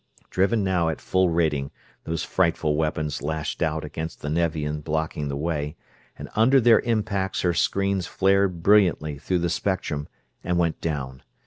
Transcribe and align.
Driven 0.31 0.63
now 0.63 0.89
at 0.89 0.99
full 0.99 1.29
rating 1.29 1.69
those 2.05 2.23
frightful 2.23 2.75
weapons 2.75 3.21
lashed 3.21 3.61
out 3.61 3.85
against 3.85 4.21
the 4.23 4.31
Nevian 4.31 4.81
blocking 4.81 5.27
the 5.27 5.37
way, 5.37 5.75
and 6.17 6.27
under 6.35 6.59
their 6.59 6.79
impacts 6.79 7.41
her 7.41 7.53
screens 7.53 8.07
flared 8.07 8.63
brilliantly 8.63 9.19
through 9.19 9.37
the 9.37 9.47
spectrum 9.51 10.07
and 10.43 10.57
went 10.57 10.81
down. 10.81 11.21